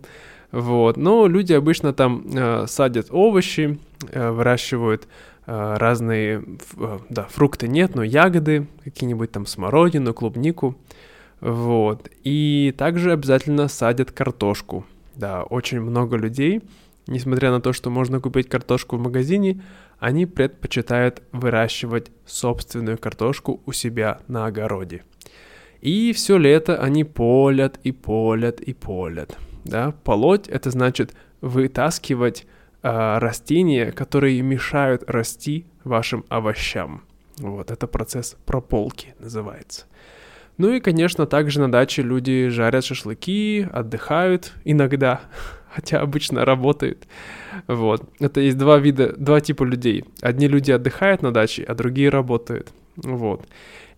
Вот. 0.54 0.98
Но 0.98 1.26
люди 1.26 1.52
обычно 1.52 1.94
там 1.94 2.26
э, 2.32 2.68
садят 2.68 3.08
овощи, 3.10 3.80
э, 4.12 4.30
выращивают 4.30 5.08
э, 5.48 5.76
разные, 5.78 6.44
э, 6.78 7.00
да, 7.10 7.24
фрукты 7.24 7.68
нет, 7.68 7.96
но 7.96 8.04
ягоды, 8.04 8.68
какие-нибудь 8.84 9.32
там 9.32 9.48
смородину, 9.48 10.14
клубнику. 10.14 10.78
Вот. 11.42 12.08
И 12.24 12.74
также 12.78 13.12
обязательно 13.12 13.68
садят 13.68 14.12
картошку. 14.12 14.86
Да, 15.16 15.42
очень 15.42 15.82
много 15.82 16.18
людей, 16.18 16.62
несмотря 17.08 17.50
на 17.50 17.60
то, 17.60 17.74
что 17.74 17.90
можно 17.90 18.20
купить 18.20 18.48
картошку 18.48 18.98
в 18.98 19.02
магазине, 19.02 19.64
они 19.98 20.28
предпочитают 20.28 21.24
выращивать 21.32 22.12
собственную 22.28 23.00
картошку 23.00 23.60
у 23.66 23.72
себя 23.72 24.20
на 24.28 24.46
огороде. 24.46 25.04
И 25.84 26.14
все 26.14 26.38
лето 26.38 26.78
они 26.78 27.04
полят 27.04 27.80
и 27.84 27.92
полят 27.92 28.62
и 28.62 28.74
полят 28.74 29.38
да, 29.64 29.94
полоть 30.04 30.48
это 30.48 30.70
значит 30.72 31.14
вытаскивать 31.42 32.46
э, 32.82 33.18
растения, 33.18 33.92
которые 33.92 34.42
мешают 34.42 35.04
расти 35.10 35.66
вашим 35.84 36.26
овощам. 36.30 37.04
Вот, 37.38 37.72
это 37.72 37.88
процесс 37.88 38.38
прополки 38.46 39.16
называется. 39.20 39.86
Ну 40.58 40.70
и, 40.70 40.80
конечно, 40.80 41.26
также 41.26 41.60
на 41.60 41.72
даче 41.72 42.04
люди 42.04 42.50
жарят 42.50 42.86
шашлыки, 42.86 43.68
отдыхают 43.72 44.54
иногда, 44.66 45.22
хотя 45.74 46.00
обычно 46.02 46.46
работают. 46.46 47.08
Вот. 47.68 48.08
Это 48.20 48.40
есть 48.40 48.58
два 48.58 48.78
вида, 48.78 49.14
два 49.18 49.42
типа 49.42 49.64
людей. 49.64 50.06
Одни 50.22 50.48
люди 50.48 50.72
отдыхают 50.72 51.22
на 51.24 51.32
даче, 51.32 51.64
а 51.64 51.74
другие 51.74 52.10
работают. 52.10 52.72
Вот. 52.96 53.48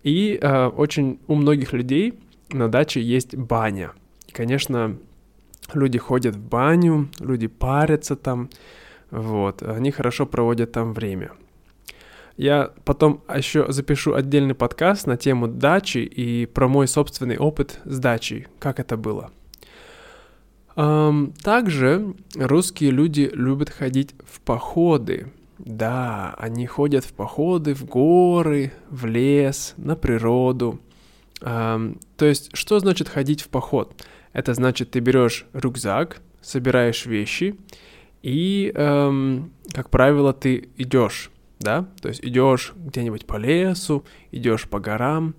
И 0.06 0.38
э, 0.40 0.66
очень 0.68 1.18
у 1.26 1.34
многих 1.34 1.72
людей 1.72 2.14
на 2.50 2.68
даче 2.68 3.02
есть 3.02 3.34
баня. 3.34 3.90
И, 4.28 4.32
конечно, 4.32 4.96
люди 5.74 5.98
ходят 5.98 6.36
в 6.36 6.40
баню, 6.40 7.08
люди 7.18 7.48
парятся 7.48 8.14
там, 8.14 8.48
вот, 9.10 9.62
они 9.62 9.90
хорошо 9.90 10.24
проводят 10.24 10.70
там 10.70 10.92
время. 10.92 11.32
Я 12.36 12.70
потом 12.84 13.20
еще 13.34 13.72
запишу 13.72 14.14
отдельный 14.14 14.54
подкаст 14.54 15.08
на 15.08 15.16
тему 15.16 15.48
дачи 15.48 15.98
и 15.98 16.46
про 16.46 16.68
мой 16.68 16.86
собственный 16.86 17.36
опыт 17.36 17.80
с 17.84 17.98
дачей, 17.98 18.46
как 18.60 18.78
это 18.78 18.96
было. 18.96 19.32
Также 21.42 22.14
русские 22.36 22.92
люди 22.92 23.28
любят 23.34 23.70
ходить 23.70 24.14
в 24.24 24.40
походы. 24.40 25.32
Да, 25.58 26.34
они 26.38 26.66
ходят 26.66 27.04
в 27.04 27.12
походы 27.12 27.74
в 27.74 27.84
горы, 27.86 28.72
в 28.90 29.06
лес, 29.06 29.74
на 29.76 29.96
природу. 29.96 30.80
Um, 31.40 32.00
то 32.16 32.24
есть, 32.24 32.50
что 32.54 32.78
значит 32.78 33.08
ходить 33.08 33.42
в 33.42 33.48
поход? 33.48 34.02
Это 34.32 34.54
значит, 34.54 34.90
ты 34.90 35.00
берешь 35.00 35.46
рюкзак, 35.52 36.20
собираешь 36.42 37.06
вещи, 37.06 37.56
и, 38.22 38.72
эм, 38.74 39.52
как 39.72 39.90
правило, 39.90 40.32
ты 40.32 40.68
идешь, 40.76 41.30
да, 41.58 41.86
то 42.00 42.08
есть 42.08 42.24
идешь 42.24 42.72
где-нибудь 42.76 43.24
по 43.26 43.36
лесу, 43.36 44.04
идешь 44.32 44.68
по 44.68 44.80
горам, 44.80 45.34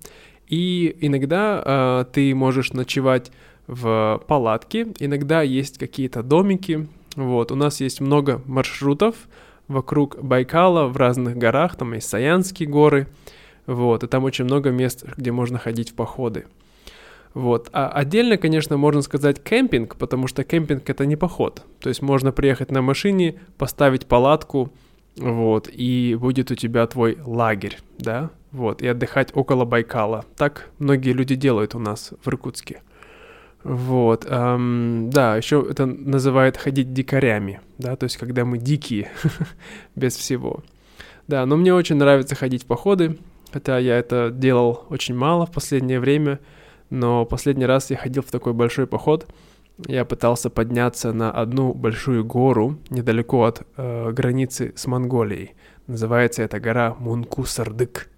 и 0.48 0.96
иногда 1.00 1.62
э, 1.64 2.04
ты 2.12 2.34
можешь 2.34 2.72
ночевать 2.72 3.30
в 3.66 4.22
палатке, 4.26 4.88
иногда 4.98 5.42
есть 5.42 5.78
какие-то 5.78 6.22
домики, 6.22 6.88
вот, 7.14 7.52
у 7.52 7.56
нас 7.56 7.80
есть 7.80 8.00
много 8.00 8.42
маршрутов 8.46 9.16
вокруг 9.68 10.20
Байкала 10.20 10.86
в 10.86 10.96
разных 10.96 11.36
горах, 11.36 11.76
там 11.76 11.92
есть 11.92 12.08
Саянские 12.08 12.68
горы, 12.68 13.06
вот, 13.66 14.02
и 14.02 14.06
там 14.06 14.24
очень 14.24 14.46
много 14.46 14.70
мест, 14.70 15.04
где 15.16 15.30
можно 15.30 15.58
ходить 15.58 15.90
в 15.90 15.94
походы. 15.94 16.46
Вот. 17.34 17.68
А 17.72 17.88
отдельно, 17.88 18.38
конечно, 18.38 18.76
можно 18.78 19.02
сказать 19.02 19.42
кемпинг, 19.42 19.96
потому 19.96 20.26
что 20.26 20.42
кемпинг 20.42 20.88
это 20.88 21.06
не 21.06 21.14
поход. 21.14 21.62
То 21.80 21.90
есть 21.90 22.02
можно 22.02 22.32
приехать 22.32 22.70
на 22.70 22.82
машине, 22.82 23.40
поставить 23.58 24.06
палатку, 24.06 24.72
вот, 25.16 25.68
и 25.70 26.16
будет 26.18 26.50
у 26.50 26.54
тебя 26.54 26.86
твой 26.86 27.18
лагерь, 27.24 27.78
да, 27.98 28.30
вот, 28.50 28.82
и 28.82 28.86
отдыхать 28.86 29.30
около 29.34 29.64
Байкала. 29.64 30.24
Так 30.36 30.70
многие 30.78 31.12
люди 31.12 31.34
делают 31.34 31.74
у 31.74 31.78
нас 31.78 32.12
в 32.22 32.28
Иркутске. 32.28 32.80
Вот, 33.68 34.24
эм, 34.26 35.10
да, 35.10 35.36
еще 35.36 35.66
это 35.68 35.84
называют 35.84 36.56
ходить 36.56 36.94
дикарями, 36.94 37.60
да, 37.76 37.96
то 37.96 38.04
есть 38.04 38.16
когда 38.16 38.46
мы 38.46 38.56
дикие, 38.56 39.10
без 39.94 40.16
всего. 40.16 40.62
Да, 41.26 41.44
но 41.44 41.58
мне 41.58 41.74
очень 41.74 41.96
нравится 41.96 42.34
ходить 42.34 42.62
в 42.62 42.66
походы, 42.66 43.18
хотя 43.52 43.76
я 43.76 43.98
это 43.98 44.30
делал 44.30 44.86
очень 44.88 45.14
мало 45.14 45.44
в 45.44 45.52
последнее 45.52 46.00
время, 46.00 46.40
но 46.88 47.26
последний 47.26 47.66
раз 47.66 47.90
я 47.90 47.98
ходил 47.98 48.22
в 48.22 48.30
такой 48.30 48.54
большой 48.54 48.86
поход. 48.86 49.26
Я 49.86 50.06
пытался 50.06 50.48
подняться 50.48 51.12
на 51.12 51.30
одну 51.30 51.74
большую 51.74 52.24
гору 52.24 52.78
недалеко 52.88 53.44
от 53.44 53.66
э, 53.76 54.12
границы 54.12 54.72
с 54.76 54.86
Монголией. 54.86 55.52
Называется 55.86 56.42
эта 56.42 56.58
гора 56.58 56.96
Мункусардык. 56.98 58.08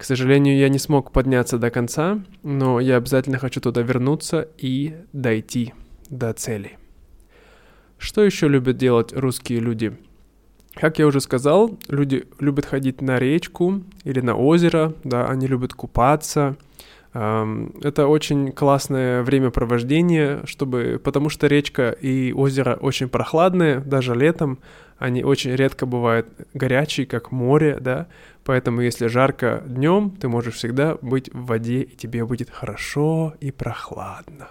К 0.00 0.04
сожалению, 0.04 0.56
я 0.56 0.70
не 0.70 0.78
смог 0.78 1.12
подняться 1.12 1.58
до 1.58 1.70
конца, 1.70 2.22
но 2.42 2.80
я 2.80 2.96
обязательно 2.96 3.36
хочу 3.36 3.60
туда 3.60 3.82
вернуться 3.82 4.48
и 4.56 4.94
дойти 5.12 5.74
до 6.08 6.32
цели. 6.32 6.78
Что 7.98 8.24
еще 8.24 8.48
любят 8.48 8.78
делать 8.78 9.12
русские 9.12 9.60
люди? 9.60 9.94
Как 10.72 10.98
я 10.98 11.06
уже 11.06 11.20
сказал, 11.20 11.78
люди 11.88 12.24
любят 12.38 12.64
ходить 12.64 13.02
на 13.02 13.18
речку 13.18 13.82
или 14.04 14.20
на 14.20 14.36
озеро, 14.36 14.94
да, 15.04 15.28
они 15.28 15.46
любят 15.46 15.74
купаться– 15.74 16.56
это 17.12 18.06
очень 18.06 18.52
классное 18.52 19.22
времяпровождение, 19.24 20.42
чтобы, 20.44 21.00
потому 21.02 21.28
что 21.28 21.48
речка 21.48 21.90
и 21.90 22.32
озеро 22.32 22.76
очень 22.80 23.08
прохладные, 23.08 23.80
даже 23.80 24.14
летом, 24.14 24.60
они 24.96 25.24
очень 25.24 25.52
редко 25.56 25.86
бывают 25.86 26.28
горячие, 26.54 27.06
как 27.06 27.32
море, 27.32 27.78
да, 27.80 28.06
поэтому 28.44 28.80
если 28.80 29.06
жарко 29.06 29.62
днем, 29.66 30.10
ты 30.10 30.28
можешь 30.28 30.54
всегда 30.54 30.96
быть 31.00 31.32
в 31.32 31.46
воде, 31.46 31.82
и 31.82 31.96
тебе 31.96 32.24
будет 32.24 32.50
хорошо 32.50 33.34
и 33.40 33.50
прохладно. 33.50 34.48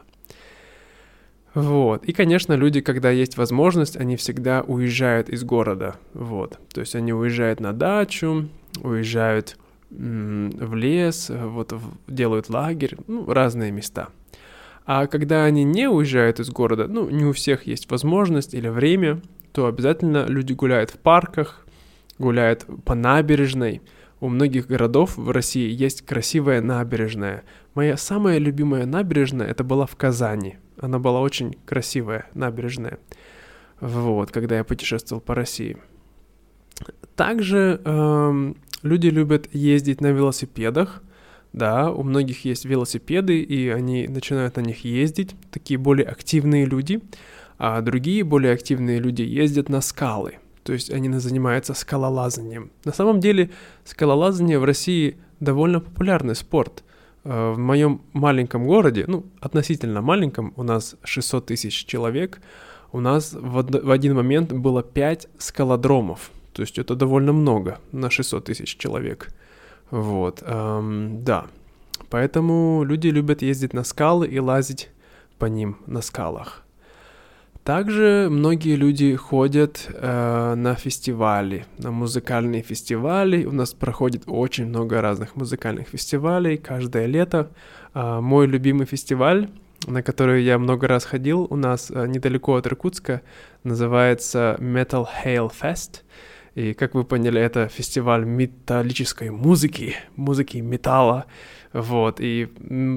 Вот. 1.54 2.06
И, 2.06 2.14
конечно, 2.14 2.54
люди, 2.54 2.82
когда 2.82 3.10
есть 3.10 3.38
возможность, 3.38 3.98
они 3.98 4.16
всегда 4.16 4.62
уезжают 4.62 5.30
из 5.30 5.44
города. 5.44 5.96
Вот. 6.14 6.60
То 6.74 6.82
есть 6.82 6.96
они 6.96 7.12
уезжают 7.12 7.60
на 7.60 7.74
дачу, 7.74 8.50
уезжают 8.82 9.58
в 9.90 10.76
лес, 10.76 11.32
вот 11.34 11.74
делают 12.08 12.50
лагерь, 12.50 12.96
ну, 13.08 13.26
разные 13.32 13.72
места. 13.72 14.10
А 14.86 15.08
когда 15.08 15.46
они 15.46 15.64
не 15.64 15.90
уезжают 15.90 16.40
из 16.40 16.50
города, 16.50 16.88
ну, 16.88 17.10
не 17.10 17.26
у 17.26 17.34
всех 17.34 17.66
есть 17.66 17.90
возможность 17.90 18.54
или 18.54 18.68
время, 18.68 19.22
то 19.52 19.66
обязательно 19.66 20.26
люди 20.28 20.54
гуляют 20.54 20.92
в 20.92 20.98
парках, 20.98 21.66
гуляют 22.20 22.66
по 22.86 22.94
набережной. 22.94 23.82
У 24.20 24.28
многих 24.28 24.68
городов 24.68 25.18
в 25.18 25.32
России 25.32 25.72
есть 25.72 26.06
красивая 26.06 26.62
набережная. 26.62 27.44
Моя 27.74 27.96
самая 27.96 28.38
любимая 28.38 28.86
набережная 28.86 29.48
это 29.48 29.64
была 29.64 29.86
в 29.86 29.96
Казани. 29.96 30.58
Она 30.80 31.00
была 31.00 31.22
очень 31.22 31.56
красивая 31.66 32.28
набережная. 32.34 33.00
Вот, 33.80 34.32
когда 34.32 34.58
я 34.58 34.66
путешествовал 34.66 35.22
по 35.22 35.34
России. 35.34 35.78
Также 37.16 37.82
эм, 37.84 38.58
люди 38.84 39.08
любят 39.08 39.54
ездить 39.54 40.02
на 40.02 40.08
велосипедах. 40.08 41.02
Да, 41.54 41.90
у 41.92 42.04
многих 42.04 42.46
есть 42.46 42.66
велосипеды, 42.66 43.42
и 43.42 43.70
они 43.70 44.08
начинают 44.08 44.58
на 44.58 44.62
них 44.62 44.84
ездить. 44.84 45.36
Такие 45.52 45.78
более 45.78 46.08
активные 46.08 46.66
люди. 46.66 47.02
А 47.58 47.82
другие 47.82 48.24
более 48.24 48.54
активные 48.54 49.00
люди 49.00 49.22
ездят 49.22 49.70
на 49.70 49.82
скалы 49.82 50.36
то 50.64 50.74
есть 50.74 50.92
они 50.92 51.10
занимаются 51.20 51.74
скалолазанием. 51.74 52.72
На 52.86 52.94
самом 52.94 53.20
деле 53.20 53.50
скалолазание 53.84 54.60
в 54.60 54.64
России 54.64 55.18
довольно 55.40 55.80
популярный 55.80 56.36
спорт. 56.36 56.84
Э, 57.24 57.52
в 57.52 57.58
моем 57.58 58.02
маленьком 58.14 58.66
городе, 58.66 59.06
ну, 59.08 59.26
относительно 59.42 60.02
маленьком, 60.02 60.54
у 60.56 60.64
нас 60.64 60.96
600 61.04 61.46
тысяч 61.48 61.86
человек, 61.86 62.42
у 62.92 63.00
нас 63.00 63.34
в 63.34 63.92
один 63.92 64.16
момент 64.16 64.52
было 64.52 64.84
5 64.84 65.28
скалодромов. 65.38 66.32
То 66.54 66.64
есть 66.64 66.80
это 66.80 66.96
довольно 66.96 67.34
много 67.34 67.80
на 67.92 68.10
600 68.10 68.46
тысяч 68.46 68.78
человек. 68.78 69.30
Вот, 69.92 70.44
эм, 70.46 71.24
да. 71.24 71.46
Поэтому 72.10 72.84
люди 72.84 73.08
любят 73.08 73.42
ездить 73.42 73.74
на 73.74 73.84
скалы 73.84 74.28
и 74.28 74.40
лазить 74.40 74.90
по 75.38 75.46
ним 75.46 75.78
на 75.86 76.02
скалах. 76.02 76.64
Также 77.70 78.30
многие 78.32 78.76
люди 78.76 79.16
ходят 79.16 79.88
э, 79.94 80.56
на 80.56 80.74
фестивали, 80.74 81.66
на 81.78 81.92
музыкальные 81.92 82.64
фестивали. 82.64 83.46
У 83.46 83.52
нас 83.52 83.76
проходит 83.76 84.24
очень 84.26 84.66
много 84.66 85.02
разных 85.02 85.36
музыкальных 85.36 85.88
фестивалей 85.90 86.58
каждое 86.58 87.06
лето. 87.06 87.52
Э, 87.94 88.22
мой 88.22 88.48
любимый 88.48 88.88
фестиваль, 88.88 89.52
на 89.86 90.02
который 90.02 90.42
я 90.44 90.58
много 90.58 90.88
раз 90.88 91.06
ходил, 91.06 91.46
у 91.48 91.56
нас 91.56 91.92
э, 91.92 92.08
недалеко 92.08 92.56
от 92.56 92.66
Иркутска, 92.66 93.22
называется 93.64 94.58
Metal 94.60 95.08
Hail 95.24 95.52
Fest. 95.52 96.02
И, 96.56 96.74
как 96.74 96.96
вы 96.96 97.04
поняли, 97.04 97.40
это 97.40 97.68
фестиваль 97.68 98.26
металлической 98.26 99.30
музыки, 99.30 99.96
музыки 100.16 100.58
металла. 100.58 101.28
Вот, 101.72 102.20
и 102.20 102.48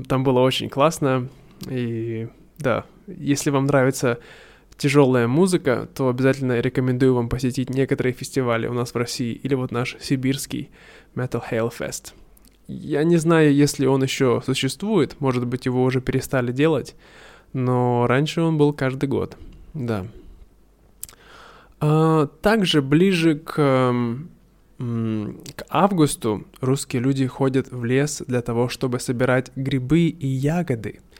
там 0.08 0.24
было 0.24 0.40
очень 0.40 0.70
классно. 0.70 1.28
И 1.68 2.26
да, 2.58 2.86
если 3.06 3.50
вам 3.50 3.66
нравится 3.66 4.18
тяжелая 4.76 5.28
музыка, 5.28 5.88
то 5.94 6.08
обязательно 6.08 6.60
рекомендую 6.60 7.14
вам 7.14 7.28
посетить 7.28 7.70
некоторые 7.70 8.12
фестивали 8.12 8.66
у 8.66 8.72
нас 8.72 8.92
в 8.92 8.96
России 8.96 9.32
или 9.32 9.54
вот 9.54 9.70
наш 9.70 9.96
сибирский 10.00 10.70
Metal 11.14 11.42
Hail 11.50 11.72
Fest. 11.76 12.12
Я 12.68 13.04
не 13.04 13.16
знаю, 13.16 13.54
если 13.54 13.86
он 13.86 14.02
еще 14.02 14.42
существует, 14.44 15.20
может 15.20 15.46
быть, 15.46 15.66
его 15.66 15.82
уже 15.82 16.00
перестали 16.00 16.52
делать, 16.52 16.94
но 17.52 18.06
раньше 18.06 18.40
он 18.40 18.56
был 18.56 18.72
каждый 18.72 19.08
год, 19.08 19.37
да. 19.74 20.06
А, 21.80 22.26
также 22.26 22.80
ближе 22.82 23.37
к, 23.37 23.54
к 24.78 25.66
августу 25.68 26.46
русские 26.61 27.02
люди 27.02 27.26
ходят 27.26 27.70
в 27.70 27.85
лес 27.85 28.22
для 28.26 28.42
того, 28.42 28.68
чтобы 28.68 29.00
собирать 29.00 29.50
грибы 29.56 30.06
и 30.06 30.26
ягоды– 30.26 31.00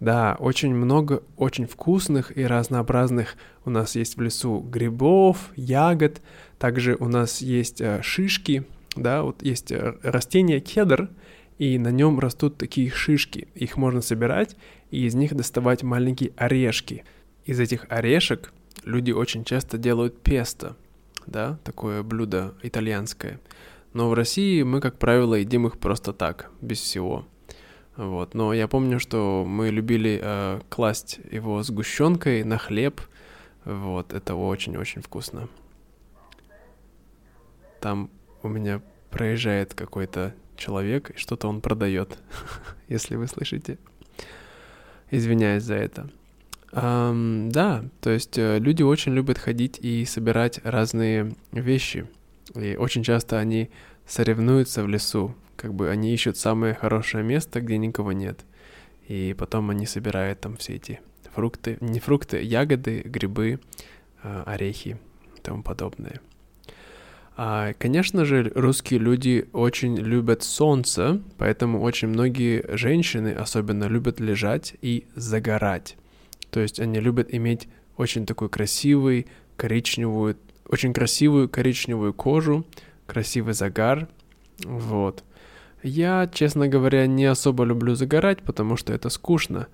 да, 0.00 0.36
очень 0.38 0.74
много 0.74 1.22
очень 1.36 1.66
вкусных 1.66 2.36
и 2.36 2.44
разнообразных 2.44 3.36
у 3.64 3.70
нас 3.70 3.94
есть 3.96 4.16
в 4.16 4.20
лесу 4.22 4.60
грибов, 4.60 5.52
ягод. 5.56 6.22
Также 6.58 6.96
у 6.98 7.06
нас 7.06 7.42
есть 7.42 7.80
э, 7.80 8.00
шишки, 8.02 8.64
да, 8.96 9.22
вот 9.22 9.42
есть 9.42 9.70
э, 9.70 9.96
растение 10.02 10.60
кедр, 10.60 11.10
и 11.58 11.78
на 11.78 11.90
нем 11.90 12.18
растут 12.18 12.56
такие 12.56 12.90
шишки. 12.90 13.48
Их 13.54 13.76
можно 13.76 14.00
собирать 14.00 14.56
и 14.90 15.04
из 15.04 15.14
них 15.14 15.34
доставать 15.34 15.82
маленькие 15.82 16.32
орешки. 16.36 17.04
Из 17.44 17.60
этих 17.60 17.84
орешек 17.90 18.52
люди 18.84 19.12
очень 19.12 19.44
часто 19.44 19.76
делают 19.76 20.22
песто, 20.22 20.76
да, 21.26 21.58
такое 21.62 22.02
блюдо 22.02 22.54
итальянское. 22.62 23.38
Но 23.92 24.08
в 24.08 24.14
России 24.14 24.62
мы, 24.62 24.80
как 24.80 24.98
правило, 24.98 25.34
едим 25.34 25.66
их 25.66 25.78
просто 25.78 26.14
так, 26.14 26.50
без 26.62 26.78
всего. 26.78 27.26
Вот. 28.00 28.32
Но 28.32 28.54
я 28.54 28.66
помню, 28.66 28.98
что 28.98 29.44
мы 29.46 29.68
любили 29.68 30.18
э, 30.22 30.60
класть 30.70 31.20
его 31.30 31.62
сгущенкой 31.62 32.44
на 32.44 32.56
хлеб. 32.56 33.02
Вот, 33.66 34.14
это 34.14 34.34
очень-очень 34.36 35.02
вкусно. 35.02 35.50
Там 37.78 38.08
у 38.42 38.48
меня 38.48 38.80
проезжает 39.10 39.74
какой-то 39.74 40.34
человек, 40.56 41.10
и 41.10 41.18
что-то 41.18 41.46
он 41.46 41.60
продает, 41.60 42.18
если 42.88 43.16
вы 43.16 43.26
слышите. 43.26 43.76
Извиняюсь 45.10 45.64
за 45.64 45.74
это. 45.74 46.08
Um, 46.72 47.50
да, 47.50 47.84
то 48.00 48.08
есть 48.08 48.38
э, 48.38 48.58
люди 48.60 48.82
очень 48.82 49.12
любят 49.12 49.36
ходить 49.36 49.78
и 49.78 50.06
собирать 50.06 50.58
разные 50.64 51.34
вещи. 51.52 52.06
И 52.54 52.76
очень 52.76 53.02
часто 53.02 53.38
они 53.38 53.68
соревнуются 54.06 54.84
в 54.84 54.88
лесу, 54.88 55.34
как 55.60 55.74
бы 55.74 55.90
они 55.90 56.14
ищут 56.14 56.38
самое 56.38 56.72
хорошее 56.72 57.22
место, 57.22 57.60
где 57.60 57.76
никого 57.76 58.12
нет. 58.12 58.40
И 59.08 59.34
потом 59.36 59.68
они 59.68 59.84
собирают 59.84 60.40
там 60.40 60.56
все 60.56 60.76
эти 60.76 61.00
фрукты, 61.34 61.76
не 61.80 62.00
фрукты, 62.00 62.42
ягоды, 62.42 63.02
грибы, 63.04 63.60
а, 64.22 64.42
орехи 64.46 64.96
и 65.36 65.40
тому 65.42 65.62
подобное. 65.62 66.20
А, 67.36 67.74
конечно 67.74 68.24
же, 68.24 68.50
русские 68.54 69.00
люди 69.00 69.48
очень 69.52 69.96
любят 69.96 70.42
солнце, 70.42 71.20
поэтому 71.36 71.82
очень 71.82 72.08
многие 72.08 72.64
женщины 72.76 73.28
особенно 73.34 73.84
любят 73.84 74.18
лежать 74.18 74.74
и 74.80 75.06
загорать. 75.14 75.96
То 76.50 76.60
есть 76.60 76.80
они 76.80 77.00
любят 77.00 77.34
иметь 77.34 77.68
очень 77.98 78.24
такой 78.24 78.48
красивый, 78.48 79.26
коричневую, 79.56 80.38
очень 80.66 80.94
красивую 80.94 81.50
коричневую 81.50 82.14
кожу, 82.14 82.64
красивый 83.06 83.52
загар, 83.52 84.08
вот. 84.64 85.22
Я, 85.82 86.28
честно 86.32 86.68
говоря, 86.68 87.06
не 87.06 87.24
особо 87.24 87.64
люблю 87.64 87.94
загорать, 87.94 88.42
потому 88.42 88.76
что 88.76 88.92
это 88.92 89.08
скучно. 89.08 89.68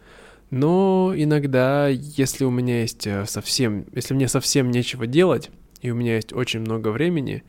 Но 0.51 1.12
иногда, 1.16 1.88
если 1.88 2.45
у 2.45 2.51
меня 2.51 2.83
есть 2.83 3.07
э, 3.07 3.27
совсем, 3.27 3.87
если 3.92 4.14
мне 4.14 4.29
совсем 4.29 4.71
нечего 4.71 5.07
делать, 5.07 5.51
и 5.83 5.90
у 5.90 5.97
меня 5.97 6.14
есть 6.14 6.33
очень 6.33 6.61
много 6.61 6.88
времени, 6.88 7.42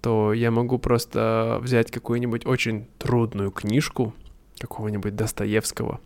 то 0.00 0.32
я 0.32 0.52
могу 0.52 0.78
просто 0.78 1.58
взять 1.60 1.90
какую-нибудь 1.90 2.46
очень 2.46 2.86
трудную 2.98 3.50
книжку 3.50 4.14
какого-нибудь 4.60 5.16
Достоевского 5.16 6.00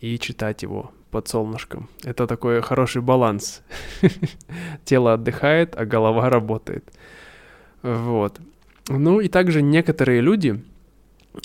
и 0.00 0.18
читать 0.18 0.62
его 0.62 0.90
под 1.10 1.28
солнышком. 1.28 1.88
Это 2.02 2.26
такой 2.26 2.60
хороший 2.60 3.02
баланс. 3.02 3.62
Тело 4.84 5.14
отдыхает, 5.14 5.76
а 5.76 5.84
голова 5.84 6.28
работает. 6.30 6.90
Вот. 7.82 8.40
Ну 8.88 9.20
и 9.20 9.28
также 9.28 9.62
некоторые 9.62 10.20
люди, 10.20 10.62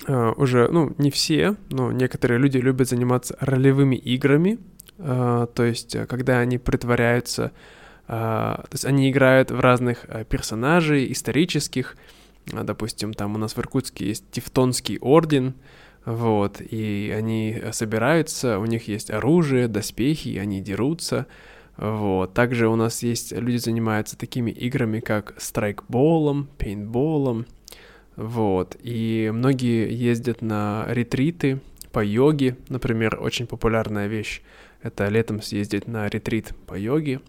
уже, 0.06 0.68
ну, 0.68 0.94
не 0.98 1.10
все, 1.10 1.56
но 1.70 1.92
некоторые 1.92 2.38
люди 2.38 2.58
любят 2.58 2.88
заниматься 2.88 3.36
ролевыми 3.40 3.96
играми, 3.96 4.58
uh, 4.98 5.46
то 5.46 5.64
есть, 5.64 5.94
э, 5.94 6.06
когда 6.06 6.40
они 6.40 6.58
притворяются, 6.58 7.52
то 8.06 8.68
есть 8.70 8.84
они 8.84 9.10
играют 9.10 9.50
в 9.50 9.58
разных 9.58 10.04
э, 10.06 10.24
персонажей 10.24 11.10
исторических, 11.10 11.96
допустим, 12.46 13.12
там 13.12 13.34
у 13.34 13.38
нас 13.38 13.56
в 13.56 13.58
Иркутске 13.58 14.06
есть 14.06 14.30
Тевтонский 14.30 14.98
орден, 15.00 15.54
вот, 16.04 16.60
и 16.60 17.12
они 17.16 17.60
собираются, 17.72 18.60
у 18.60 18.66
них 18.66 18.86
есть 18.86 19.10
оружие, 19.10 19.66
доспехи, 19.66 20.38
они 20.38 20.60
дерутся, 20.60 21.26
вот. 21.76 22.32
Также 22.32 22.68
у 22.68 22.76
нас 22.76 23.02
есть 23.02 23.32
люди 23.32 23.56
занимаются 23.58 24.16
такими 24.16 24.50
играми, 24.50 25.00
как 25.00 25.34
страйкболом, 25.38 26.48
пейнтболом, 26.58 27.44
вот. 28.16 28.76
И 28.82 29.30
многие 29.32 29.92
ездят 29.92 30.42
на 30.42 30.86
ретриты 30.88 31.60
по 31.92 32.04
йоге, 32.04 32.56
например, 32.68 33.18
очень 33.20 33.46
популярная 33.46 34.06
вещь. 34.06 34.42
Это 34.82 35.08
летом 35.08 35.42
съездить 35.42 35.86
на 35.86 36.08
ретрит 36.08 36.54
по 36.66 36.74
йоге. 36.74 37.20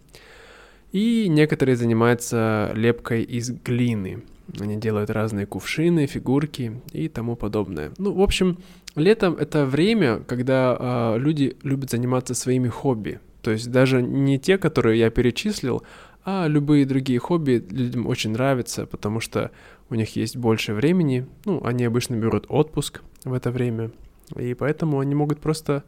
И 0.92 1.26
некоторые 1.28 1.76
занимаются 1.76 2.72
лепкой 2.74 3.22
из 3.22 3.50
глины. 3.50 4.22
Они 4.58 4.76
делают 4.76 5.10
разные 5.10 5.44
кувшины, 5.44 6.06
фигурки 6.06 6.80
и 6.92 7.08
тому 7.08 7.36
подобное. 7.36 7.92
Ну, 7.98 8.12
в 8.12 8.22
общем, 8.22 8.58
летом 8.96 9.34
это 9.34 9.66
время, 9.66 10.20
когда 10.20 10.76
э, 10.78 11.18
люди 11.18 11.56
любят 11.62 11.90
заниматься 11.90 12.34
своими 12.34 12.68
хобби. 12.68 13.20
То 13.42 13.50
есть 13.50 13.70
даже 13.70 14.02
не 14.02 14.38
те, 14.38 14.56
которые 14.56 14.98
я 14.98 15.10
перечислил, 15.10 15.82
а 16.24 16.46
любые 16.46 16.86
другие 16.86 17.18
хобби 17.18 17.64
людям 17.70 18.06
очень 18.06 18.32
нравятся, 18.32 18.86
потому 18.86 19.20
что 19.20 19.50
у 19.90 19.94
них 19.94 20.16
есть 20.16 20.36
больше 20.36 20.74
времени. 20.74 21.26
Ну, 21.44 21.60
они 21.64 21.84
обычно 21.84 22.16
берут 22.16 22.46
отпуск 22.48 23.02
в 23.24 23.32
это 23.32 23.50
время, 23.50 23.90
и 24.36 24.54
поэтому 24.54 25.00
они 25.00 25.14
могут 25.14 25.40
просто 25.40 25.84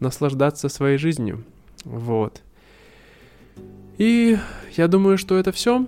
наслаждаться 0.00 0.68
своей 0.68 0.98
жизнью. 0.98 1.44
Вот. 1.84 2.42
И 3.98 4.38
я 4.76 4.88
думаю, 4.88 5.18
что 5.18 5.36
это 5.36 5.52
все. 5.52 5.86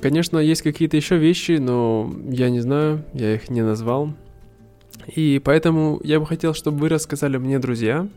Конечно, 0.00 0.38
есть 0.38 0.62
какие-то 0.62 0.96
еще 0.96 1.16
вещи, 1.16 1.58
но 1.58 2.12
я 2.28 2.50
не 2.50 2.60
знаю, 2.60 3.04
я 3.12 3.34
их 3.34 3.50
не 3.50 3.62
назвал. 3.62 4.14
И 5.14 5.40
поэтому 5.44 6.00
я 6.04 6.20
бы 6.20 6.26
хотел, 6.26 6.54
чтобы 6.54 6.78
вы 6.78 6.88
рассказали 6.88 7.36
мне, 7.36 7.58
друзья, 7.58 8.08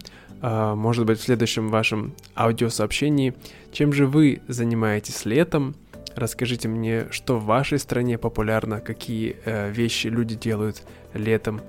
а, 0.41 0.75
может 0.75 1.05
быть, 1.05 1.19
в 1.19 1.23
следующем 1.23 1.69
вашем 1.69 2.13
аудиосообщении, 2.36 3.34
чем 3.71 3.93
же 3.93 4.05
вы 4.05 4.41
занимаетесь 4.47 5.25
летом. 5.25 5.75
Расскажите 6.15 6.67
мне, 6.67 7.08
что 7.12 7.38
в 7.38 7.45
вашей 7.45 7.78
стране 7.78 8.17
популярно, 8.17 8.80
какие 8.80 9.36
э, 9.43 9.69
вещи 9.69 10.08
люди 10.08 10.36
делают 10.36 10.84
летом, 11.13 11.62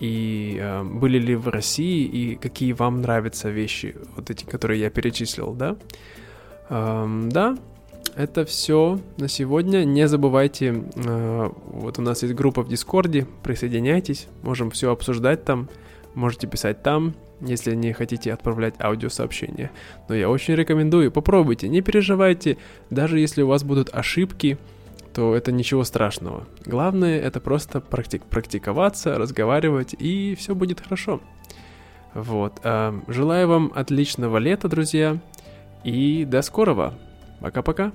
и 0.00 0.58
э, 0.60 0.82
были 0.82 1.18
ли 1.18 1.36
в 1.36 1.48
России, 1.48 2.04
и 2.04 2.34
какие 2.34 2.72
вам 2.72 3.00
нравятся 3.00 3.50
вещи, 3.50 3.94
вот 4.16 4.30
эти, 4.30 4.44
которые 4.44 4.80
я 4.80 4.90
перечислил, 4.90 5.52
да? 5.52 5.76
Эм, 6.68 7.28
да, 7.30 7.56
это 8.16 8.44
все 8.44 8.98
на 9.18 9.28
сегодня. 9.28 9.84
Не 9.84 10.08
забывайте, 10.08 10.82
э, 10.96 11.50
вот 11.66 11.98
у 11.98 12.02
нас 12.02 12.22
есть 12.22 12.34
группа 12.34 12.62
в 12.62 12.68
Дискорде, 12.68 13.26
присоединяйтесь, 13.44 14.26
можем 14.42 14.70
все 14.72 14.90
обсуждать 14.90 15.44
там, 15.44 15.68
можете 16.14 16.48
писать 16.48 16.82
там, 16.82 17.14
если 17.42 17.74
не 17.74 17.92
хотите 17.92 18.32
отправлять 18.32 18.74
аудиосообщения. 18.80 19.70
Но 20.08 20.14
я 20.14 20.30
очень 20.30 20.54
рекомендую, 20.54 21.10
попробуйте, 21.12 21.68
не 21.68 21.80
переживайте, 21.80 22.56
даже 22.90 23.18
если 23.18 23.42
у 23.42 23.48
вас 23.48 23.64
будут 23.64 23.90
ошибки, 23.92 24.58
то 25.14 25.34
это 25.34 25.52
ничего 25.52 25.84
страшного. 25.84 26.46
Главное 26.64 27.20
это 27.20 27.40
просто 27.40 27.80
практик 27.80 28.24
практиковаться, 28.24 29.18
разговаривать, 29.18 29.94
и 29.98 30.34
все 30.38 30.54
будет 30.54 30.80
хорошо. 30.80 31.20
Вот. 32.14 32.60
Э, 32.62 32.98
желаю 33.08 33.48
вам 33.48 33.72
отличного 33.74 34.38
лета, 34.38 34.68
друзья, 34.68 35.18
и 35.84 36.24
до 36.24 36.42
скорого. 36.42 36.94
Пока-пока. 37.40 37.92